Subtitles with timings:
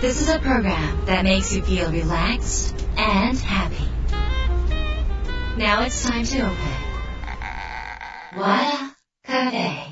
[0.00, 3.86] This is a program that makes you feel relaxed and happy.
[5.58, 6.56] Now it's time to open.
[8.34, 9.89] Wada Cafe.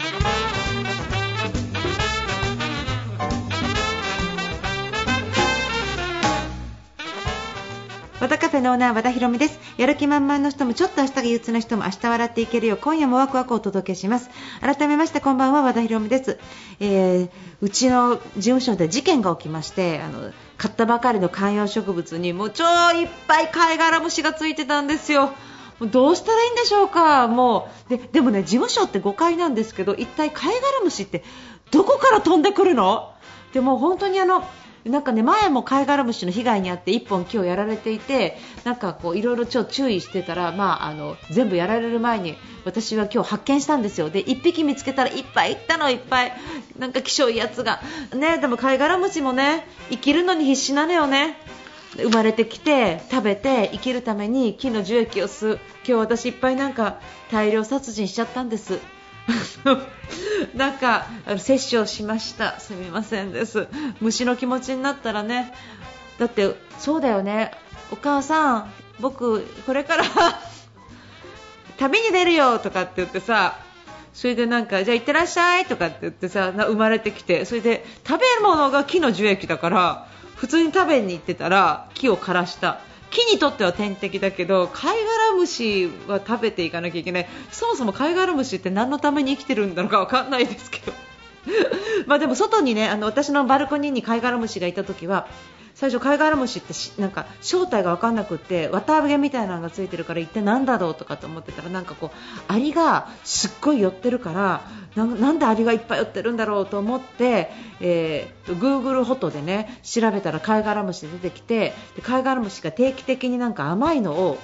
[8.20, 9.60] 和田カフェのオーナー和田博美です。
[9.76, 14.28] やる気満々の人もちょっと明日が憂鬱な人も明日笑っていけるよう今夜もワクワクお届けします。
[14.60, 16.38] 改めましてこんばんは和田博美です、
[16.80, 17.28] えー
[17.60, 25.32] うちの事務所で事件が起きましてあの買ったばかりの観葉植物にもう超いっぱい貝殻虫がついてたんですよ。
[25.80, 27.28] どうしたらいいんでしょうか。
[27.28, 31.22] もうででもね事務所って5階なんですけど一体貝殻虫って
[31.70, 33.12] どこから飛んでくるの？
[33.52, 34.44] でも本当にあの
[34.84, 44.10] なんかね前も貝殻虫の被害に遭って1本今日やられていてなんかこういろいろちょ注意してたら、まあ、あの全部やられる前に私は今日発見したんですよ。
[44.10, 46.32] で1匹見つけたらいっぱいいったのいっぱい。
[46.78, 47.80] なんか希少いやつが。
[48.14, 51.36] ねでも貝殻虫もね生きるのに必死なのよね。
[51.96, 55.60] 生まれてきて食べて生きるために木の樹液を吸う。
[55.78, 58.78] 今日私いっぱいなんか大量殺人しちゃったんです。
[60.54, 62.58] なんかあの摂取をしました。
[62.60, 63.68] すみませんです。
[64.00, 65.52] 虫の気持ちになったらね。
[66.18, 67.52] だってそうだよね。
[67.92, 70.04] お母さん僕これから
[71.78, 73.58] 旅に出るよとかって言ってさ
[74.12, 75.66] それでなんかじゃあ行ってらっしゃい。
[75.66, 77.44] とかって言ってさ生まれてきて。
[77.44, 82.80] それで食べるものが木の樹液だから普通に食べに行ってたら木を枯らした。
[83.10, 87.28] 木にとっては天敵だけど貝殻虫は食べていかなきゃいけない。
[87.50, 90.92] そもそも貝殻虫って何のために生きてるんだろうかわかんないですけど。
[92.06, 95.26] までも外にねあの私のバルコニーに貝殻虫がいた時は
[95.78, 104.62] 最初、貝殻虫ってなんか正体が分かんなくて綿あげみたいなのがついてるから一体何だろうとかと思ってたらなんかこうアリがすっごい寄ってるから
[104.96, 114.38] なんでアリがいっぱい寄ってるんだろうと思って、えー、Google フォトでね調べたら貝殻虫出てきてで貝殻虫が定期的になんか甘いのを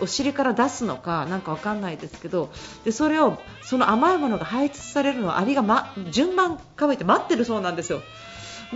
[0.00, 2.50] お尻から出すのかなんかわかんないですけど
[2.84, 8.00] でそれをその甘いものが排出されるのをアリが、ま、順番かいて待ってるそうなんですよ。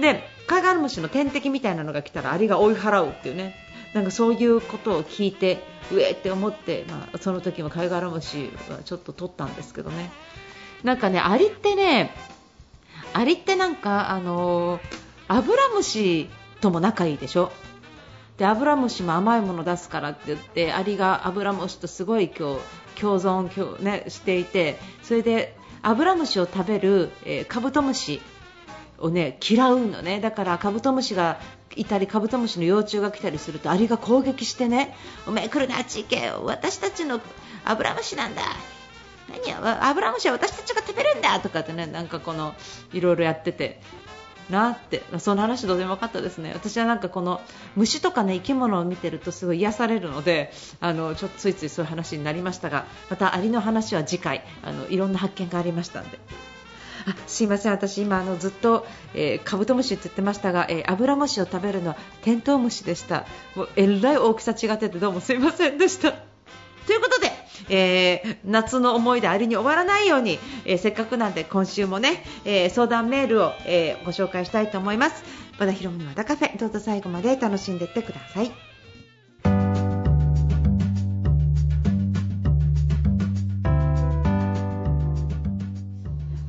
[0.00, 3.54] でカガムシの天敵みたいなのが来たらアリが追い払うっていうね。
[3.94, 5.62] なんかそういうことを聞いて
[5.92, 10.10] うえって思って、まあ、その時もカイガラムシはちょっと取ったんですけどね。
[10.82, 12.10] なんかねアリってね
[13.12, 14.80] アリってなんかあの
[15.28, 16.28] アブラムシ
[16.60, 17.52] とも仲いいでしょ？
[18.36, 28.20] でアブラムシも甘いもの出すからって言ってアリがアブラムシとすごい今日共存共、ね、していてそれでアブラムシを食べる、えーカブトムシ
[29.04, 30.20] をね嫌うのね。
[30.20, 31.38] だからカブトムシが
[31.76, 34.94] いたりカブトムシの幼虫が来たりするとアリが攻撃してね
[35.26, 37.20] お前来るなあっち行けよ私たちの
[37.64, 38.42] アブラムシなんだ。
[39.28, 41.38] 何やアブラムシは私たちが食べるんだ。
[41.40, 42.54] とかってねなんかこの
[42.92, 43.80] いろいろやってて。
[44.50, 45.02] なって。
[45.20, 46.52] その話どうでもよかったですね。
[46.52, 47.40] 私はなんかこの
[47.76, 56.18] 虫とかね生き物を見てるとすごい癒されるのであのちょっとついついそういう話になりましたがまたアリの話は次回あのいろんな発見がありましたんで。
[57.26, 63.26] すいません、私今あのずっと、えーカブトムシって言ってましたが、えーアブラムシを食べるのはテントウムシでした。
[63.56, 66.12] もうえらい大きさ違っててどうもすいませんでした。
[66.12, 67.30] ということで、
[67.68, 75.22] えー夏の思い出ありに終わらないように、えーせっかくなんで今週もね、えー相談メールを、えご紹介したいと思います。
[75.58, 78.73] 和田ヒロミの和田カフェどうぞ最後まで楽しんでいってください。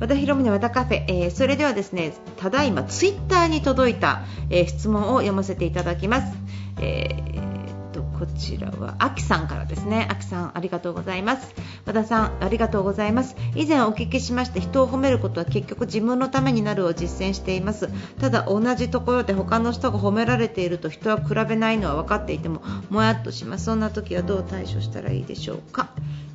[0.06, 6.32] 和田ヒロミの和田カフェ、えーそれではですねただいまツイッターに届いた、えー質問を読ませていただきます、
[6.80, 7.56] えー
[7.90, 10.06] とこちらはあきさんからですね。
[10.10, 11.54] あきさんありがとうございます。
[11.86, 13.36] 和田さんありがとうございます。
[13.54, 17.88] 以前お聞きしまして人を褒めることは結局自分のためになるを実践しています。
[18.20, 23.64] ただ同じところで他の人が褒められていると人は比べないのは分かっていてももやっとします。
[23.64, 25.88] そんな時はどう対処したらいいでしょうか。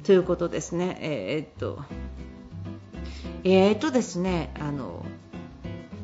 [0.03, 0.97] ということですね。
[0.99, 1.83] えーっと
[3.43, 5.05] えーとですねあの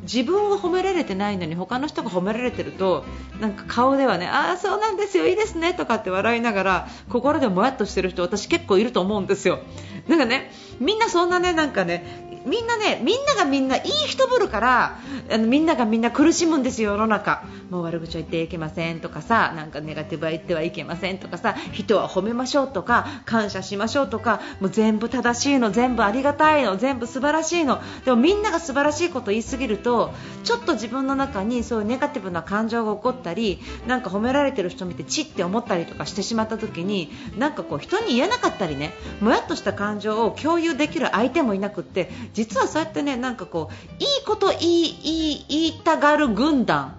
[0.04, 3.04] 自分は褒められてないのに他の人が褒められてると
[3.42, 9.60] なんか顔ではねああそうなんですよいいですねとかって笑いながら心でもやっとしてる人私結構いると思うんですよ。
[10.08, 15.00] なんかねみんなそんなねなんかねみんなねみんながみんないい人ぶるから
[15.30, 17.44] あのみんながみんな苦しむんですよ世の中。
[17.70, 27.82] もう悪口は言ってはいけませんとかさなんかネガティブは言ってはいけませんとかさ人は褒めましょうとか感謝しましょうとかもう全部正しいの全部ありがたいの全部素晴らしいの。
[28.06, 30.14] でもみんなが素晴らしいことを言いすぎると
[30.44, 46.94] ちょっと自分の中にそういうネガティブな感情が起こったりなんか褒められてる人見てチって思ったりとかしてしまった時になんかこう人に言えなかったりねもやっとした感情を共有できる相手もいなくって実はそうやってねなんかこういいこと言い言い言いたがる軍団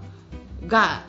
[0.67, 1.05] が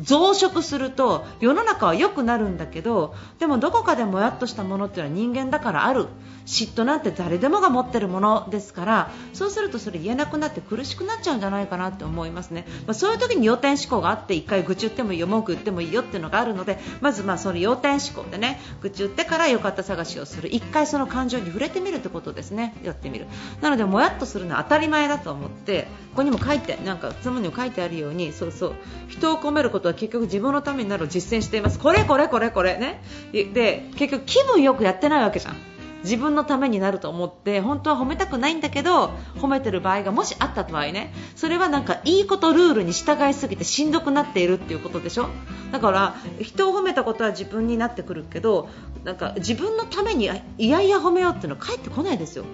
[0.00, 6.06] 増殖すると世の中は良くなるんだけどでもどこかでもやっとしたものっていうのは人間だからある。
[6.48, 20.48] 嫉妬なんて誰でもが持ってるものですからそうするとそれ言えなくなって苦しくなっちゃうんじゃないかなって思いますね、まあ、そういう時に要点思考があって1回愚痴ってもいいよ文句言ってもいいよっていうのがあるのでまずまあその要点思考でね愚痴言ってから良かった探しをする。
[20.48, 22.74] 1回その感情に触れてみるってことですね。
[22.82, 23.26] やってみる。
[23.60, 28.74] なのでもやっとするのは当たり前だと思ってここにも書いてなんか妻にも書いてあるようにそうそう
[29.08, 31.78] 人を込めることは結局自分のためになるを実践しています。
[31.78, 33.02] これこれこれこれね。
[33.32, 35.56] で結局気分よくやってないわけじゃん。
[36.04, 45.28] 自分のためになると思って本当は褒めたくないんだけど褒めてる場合がもしあった場合ねそれはなんかいいことルールに従いすぎてしんどくなっているっていうことでしょ？
[45.72, 48.68] だから人を褒めたことは自分になってくるけど
[49.02, 52.44] なんか自分のためにいやいや褒めようっていうのは返ってこないですよ。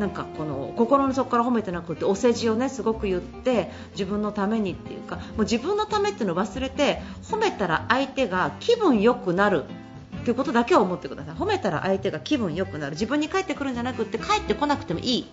[0.00, 9.64] なんかこの心の底から褒めてなくてお世辞をねすごく言って自分のためにっていうかもう自分のためっていうのを忘れて褒めたら相手が気分良くなる
[10.24, 11.34] ということだけは思ってください。
[11.34, 12.92] 褒めたら相手が気分良くなる。
[12.92, 15.26] 自分に返ってくるんじゃなくて返ってこなくてもいい。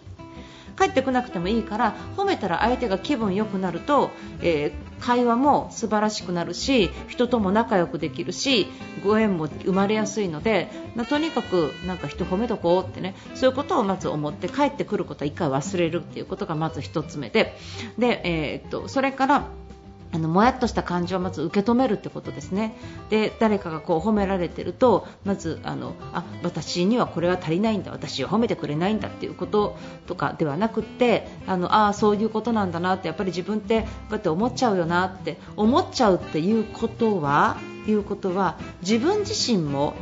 [0.77, 8.67] 帰ってこなくてもいいから褒めたら相手が気分良くなると、えー、会話も素晴らしくなるし人とも仲良くできるし
[9.03, 17.57] ご縁も生まれやすいので、まあ、とにかくなんか人褒めとこうってねそういうことをまず思って帰ってくることは1回忘れるっていうことがまず1つ目で
[17.97, 19.47] で、えー、っとそれから
[20.11, 22.75] あのもやっとした感情をまず受け止めるってことですね
[23.09, 29.77] で誰かがこう褒められてるとまずあのあ私にはこれは足りないんだ私を褒めてくれないんだっていうこと
[30.07, 37.57] とかではなくってあのあそういうことなんだなってやっぱり自分ってこうやって思っちゃうよなって思っちゃうっていうことは
[37.87, 39.93] いうことは自分自身も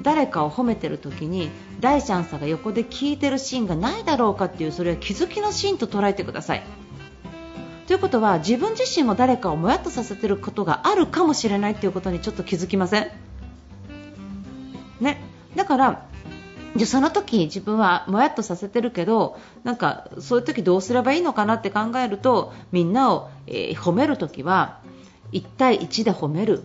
[0.00, 1.50] 誰かを褒めてる時に
[1.80, 6.81] 第三者が横で聞いてるシーンがないだろうかっていうそれは気づきのシーンと捉えてください。
[7.92, 13.10] ということは自分自身も誰かをもやっとさせていることがあるかもしれないということにちょっと気づきません？
[14.98, 15.20] ね、
[15.56, 16.06] だから
[16.74, 24.80] でその時自分はもやっとさせてるけどなんかそういう時どうすればいいのかなって考えるとみんなを、えー、褒める時は
[25.32, 26.62] 1対1で褒める。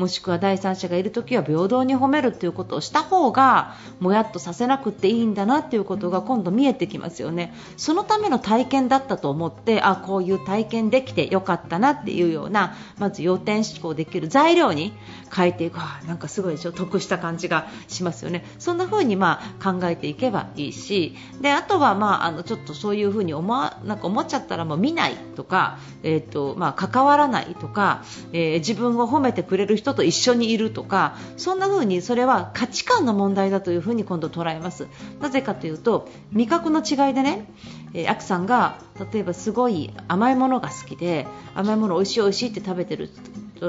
[0.00, 7.52] もしくは第三者がいるときは平等に褒めるということをした方がもやっとさせなくていいんだなということが今度見えてきますよね。
[7.76, 14.94] そのための体験だったと思ってあこういう体験できてよかったなっていうようなまず要点思考できる材料に
[15.34, 15.76] 変えていく。
[16.06, 16.72] なんかすごいでしょ。
[16.72, 18.46] 得した感じがしますよね。
[18.58, 34.86] そんな風にまあ考えていけばいいしであとはまああのちょっとそういう風に思わなんか思っちゃったらもう見ないとか、えーとまあ、関わらないとか、えー、自分を褒めてくれる人人と一緒にいるとかそんな風にそれは価値観の問題だという風に今度捉えます。
[35.20, 37.46] なぜかというと味覚の違いでね、
[37.94, 38.78] えー、アクさんが
[39.12, 43.10] 例えばすごい甘いものが好きで甘いもの美味しい美味しいって食べてる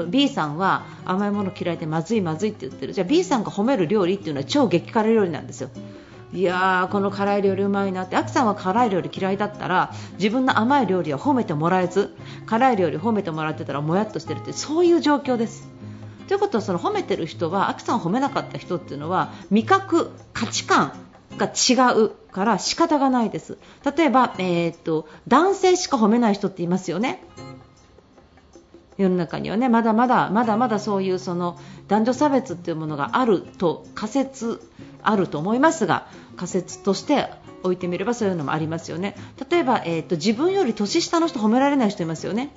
[0.08, 2.92] B さんは甘いもの嫌いでまずいまずいって言ってる。
[2.92, 5.70] じゃあ B さんが褒める料理っていうのは超激辛料理なんですよ。
[6.32, 8.16] いやーこの辛い料理うまいなって。
[8.16, 12.14] アキさんは辛い料理嫌いだったら自分の甘い料理は褒めてもらえず
[12.46, 15.68] 辛い料理褒めてもらってたらもやっとしてるってそういう状況です。
[16.28, 20.92] ということはその褒めてる人はアキさんを褒めなかった人っていうのは味覚、価値観
[21.36, 23.58] が違うから仕方がないです。
[23.96, 27.22] 例えば、えー、っと男性しか褒めない人っていますよね。
[28.98, 34.60] 世の中にはねまだまだまだまだそういうその男女差別っていうものがあると仮説
[35.02, 37.30] あると思いますが仮説として
[37.62, 39.16] 置いてみればそういうのもありますよね
[39.50, 42.50] 例えば、えーと自分より年下の人褒められない人いますよね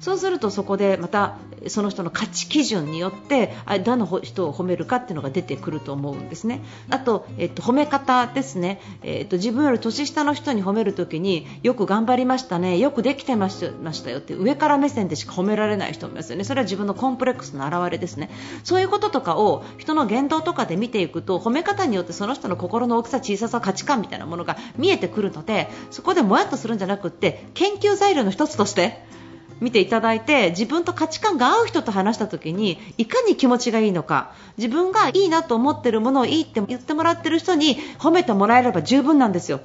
[0.00, 1.36] そうするとそこでまた
[1.68, 6.62] その人の価値基準によってあ誰の人を褒めるかっていうのが出てくると思うんですね。
[6.90, 13.60] あと、えっと、褒め方ですね、えっと、自分より年下の人に褒めるときによく頑張りましたね、よくできてまし
[14.04, 16.44] たよって上から目線でしか褒められない人もいますよね。
[16.44, 18.30] それは自分のコンプレックスの表れですね。
[18.64, 29.04] そういうこととかを人の言動とかで見ていくと褒め方によってその人の心の大きさ、小ささ、価値観みたいなものが見えてくるのでそこでもやっとするんじゃなくって研究材料の一つとして
[29.60, 39.60] 見ていただいて自分と価値観が合う人と話した時にいかに気持ちがいいのか自分がいいなと思っているものをいいって言ってもらっている人に褒めてもらえれば十分なんですよ。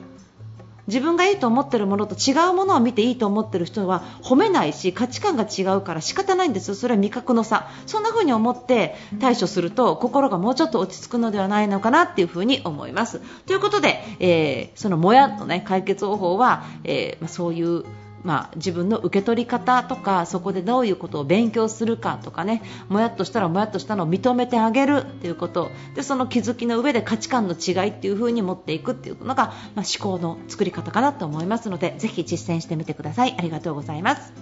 [0.88, 13.22] 自分がいいと思っているものと違うものを見ていいと思っている人は褒めないし価値観が違うから仕方ないんです、それは味覚の差そんな風に思って対処すると心がもうちょっと落ち着くのではないのかなっていう風に思います。
[13.46, 17.86] ということで、えー、そのもやっとね解決方法は、えー、まあ、そういう
[18.24, 34.34] まあ、自分の受け取り方とかそこでどういうことを勉強するかとかねもやっとしたらもやっとしたのを認めてあげるっていうことでその気づきの上で価値観の違いっていう風に持っていくっていうのが、まあ、思考の作り方かなと思いますのでぜひ実践してみてくださいありがとうございます。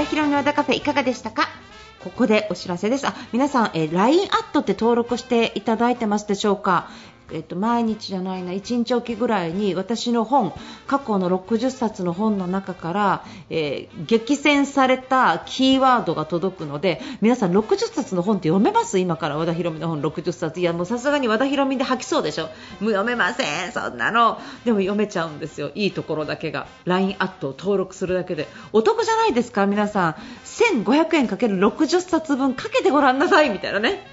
[0.00, 1.48] 和田カフェいかがでしたか？
[2.02, 3.06] ここでお知らせです。
[3.06, 6.88] あ、皆さん、えー、LINE アットって登録していただいてますでしょうか？
[7.32, 10.52] えっと、毎日じゃないな1日おきぐらいに私の本
[10.86, 18.98] 過去の60冊の本の中から、えー、激戦されたキーワードが届くので皆さん60冊の本って読めます？
[18.98, 20.60] 今から和田博美の本60冊。
[20.60, 22.44] いやもうさすがに和田博美で吐きそうでしょ？
[22.44, 22.52] もう
[22.92, 24.38] 読めませんそんなの。
[24.64, 25.70] でも読めちゃうんですよ。
[25.74, 26.66] いいところだけが。
[26.84, 28.48] LINE アットを登録するだけで。
[28.72, 29.66] お得じゃないですか？
[29.66, 30.14] 皆さん。
[30.44, 33.50] 1500円かける60冊分かけてごらんなさい。
[33.50, 34.06] みたいなね。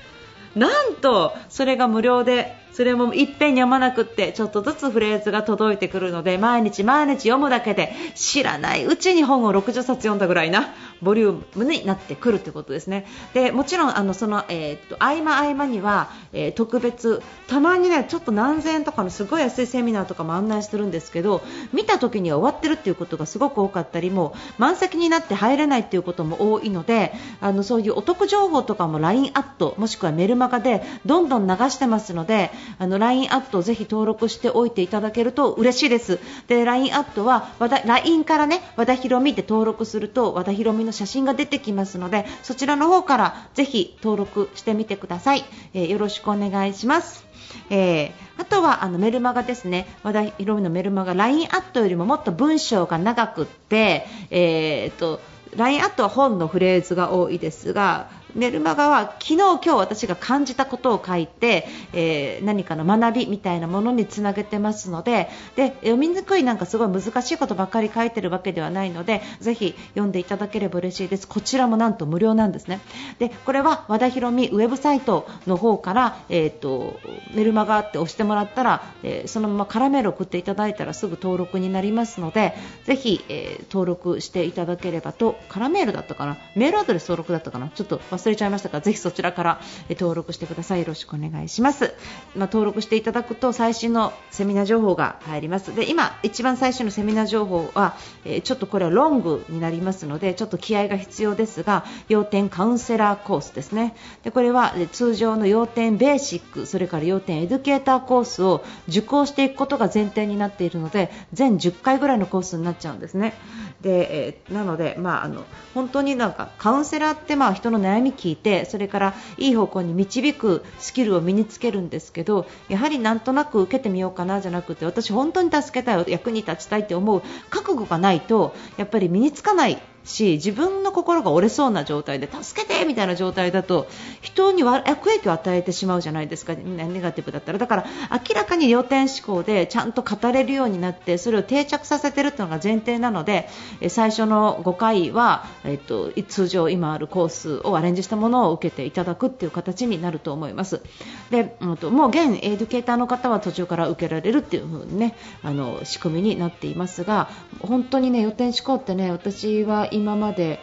[0.55, 13.05] なんとそれが無料でそれもいっぺんに読まなくってちょっとずつフレーズが届いてくるので毎日毎日読むだけで知らないうちに本を60冊読んだぐらいなボリュームになってくるということですね。
[13.33, 21.41] でもちろんあのその、えー、っと合間合間には、えー、特別たまにねちょっと何千円とかのすごい安いセミナーとかも案内してるんですけど
[21.73, 36.19] 見た時には終わってるっていうことがすごく多かったりも満席になって入れないっていうことも多いのであのそういうお得情報とかも LINE アットもしくはメルマガでどんどん流してますのであの LINE アットをぜひ登録しておいていただけると嬉しいです。
[36.47, 47.25] で LINE アットは和田 LINE からね和田ひろみって登録すると和田ひろみの写真が出てきますのでそちらの方からぜひ登録してみてください、えー、よろしくお願いします、
[47.69, 49.87] えー、あとはあのメルマガですね。
[50.03, 55.19] 和田ひろみのメルマガ LINE アットよりももっと文章が長くって、えー、っと
[55.55, 71.27] LINE アットは本のフレーズが多いですがメルマガは昨日、今日私が感じたことを書いて、えー、何かの学びみたいなものにつなげてますのでで読みにくいなんかすごい難しいことばっかり書いてるわけではないのでぜひ読んでいただければ嬉しいです。
[71.27, 72.79] こちらもなんと無料なんですね。
[73.17, 76.99] でこれは和田博美ウェブサイトの方から、えーと、
[77.33, 82.53] メルマガって押してもらったら、えー、そのままカラメル送っていただいたらすぐ登録になりますので
[82.85, 86.37] ぜひ、えー、登録していただければとカラメールだったかな？
[86.55, 87.69] メールアドレス登録だったかな？
[87.69, 90.79] ちょっと忘れちゃいましたがぜひそちらから登録してください。
[90.79, 91.93] よろしくお願いします、
[92.35, 95.75] まあ、登録していただくと最新のセミナー情報が入ります。
[95.75, 103.95] で今一番最初のセミナー情報は、えちょっとこれはロングになりますのでちょっと気合が必要ですが要点カウンセラーコースですね。
[104.23, 113.33] でこれは通常の要点ベーシックそれから要点エデュケーターコースを受講していくことが前提になっているので全10回ぐらいのコースになっちゃうんですね。
[113.81, 133.87] で、え、なので、まあ、あの本当になんかカウンセラーってまあ人の悩み聞いてそれからいい方向に導くスキルを身につけるんですけどやはりなんとなく受けてみようかなじゃなくて私、本当に助けたい役に立ちたいって思う覚悟がないとやっぱり身につかないし自分の心が折れそうな状態で助けてみたいな状態だと
[134.21, 136.55] 人に悪影響を与えてしまうじゃないですか。
[136.55, 137.57] ネガティブだったら。
[137.57, 143.49] だから明らかに要点思考でちゃんと語れるようになってそれを定着させてるというのが前提なので
[143.89, 150.81] 最初の5回は、えっと、通常今あるコースをアレンジしたものを受けていただくっていう形になると思います。
[151.29, 157.29] で、うん、ともう現エデュケーターの方は途中から受けられるっていう風にねあの仕組みになっていますが
[157.61, 160.59] 本当にね予定思考ってね私は今まで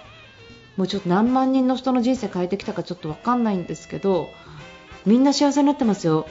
[0.76, 4.30] もうちょっと何万人の人の人生変えてきたかちょっと分かんないんですけど
[5.06, 6.26] みんな幸せになってますよ。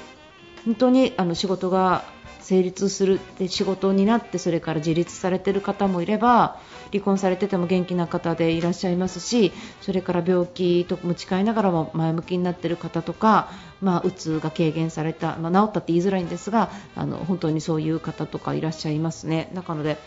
[0.65, 2.03] 本当にあの仕事が
[2.43, 6.59] 成立するって仕事になってそれから自立されてる方もいれば
[6.91, 13.49] 離婚されてても元気な方でいらっしゃいますしそれから病気と持ち帰りながらも前向きになってる方とか、
[13.81, 19.49] まあ、うつが軽減された、まあ、治ったって言いづらいんですがあの本当にそういう方とかいらっしゃいますね。
[19.53, 19.97] なので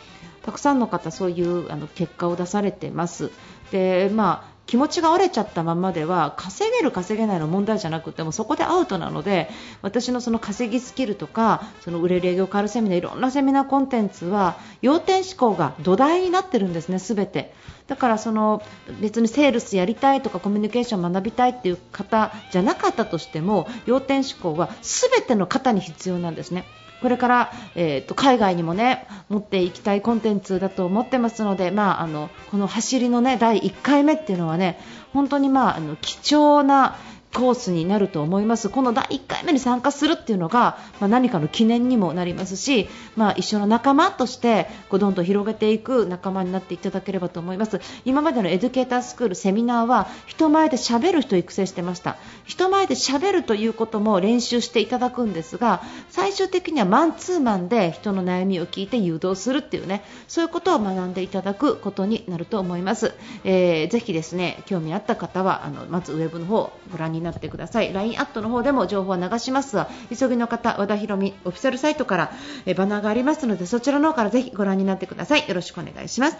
[0.43, 3.33] たくさんの方そういうあの結果を出されてます。
[3.73, 9.49] でまあ気持ちが折れちゃったままでは稼げる、稼げないの問題じゃなくてもそこでアウトなので
[9.81, 17.55] 私のその稼ぎスキルとかその売れる営業カールセミナーいろんなセミナーコンテンツは要点思考が土台になってるんですね、全て。
[17.87, 18.63] だからその
[19.01, 26.65] 別にセールスやりたいとかコミュニケーション学びたいっていう方じゃなかったとしても要点思考は全ての方に必要なんですね。
[27.01, 34.79] これから、えーと、海外にもね持っていきたいコンテンツだと思ってますので、まあ、あのこの走りのね第1回目っていうのはね
[35.13, 36.97] 本当に、まあ、あの貴重な
[37.33, 38.69] コースになると思います。
[38.69, 47.81] この第1回目に参加するっていうのが、まあ、何かの記念にもなりますし、まあ、一緒の仲間としてこうどんどん広げていく仲間になっていただければと思います。
[48.05, 52.17] 今までのエデュケータースクールセミナーは人前で喋る人を育成してました。
[52.45, 63.15] 人前で喋るということも練習していただくんですが最終的にはマンツーマンで人の悩みを聞いて誘導するっていうねそういうことを学んでいただくことになると思います、
[63.45, 67.93] えー、ぜひですね興味あった方はあのまずウェブの方をご覧になってください。
[67.93, 72.33] LINE アットの方でも情報は流しますが急ぎの方和田博美オフィシャルサイトから
[72.65, 75.47] えバナーがありますのでそちらの方からぜひご覧になってください。
[75.47, 76.39] よろしくお願いします。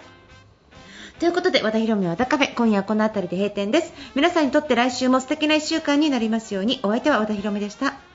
[1.19, 3.93] ということで和田博美和田カフェ今夜はこの辺りで閉店です。
[4.15, 6.79] 皆さんにとって来週も素敵な1週間になりますように。
[6.83, 8.06] お相手は和田博美でした。